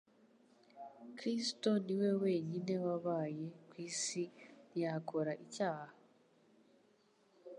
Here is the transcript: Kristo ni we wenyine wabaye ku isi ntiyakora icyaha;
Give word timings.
Kristo 1.17 1.71
ni 1.85 1.95
we 2.01 2.09
wenyine 2.23 2.73
wabaye 2.85 3.45
ku 3.67 3.73
isi 3.87 4.23
ntiyakora 4.67 5.31
icyaha; 5.45 5.95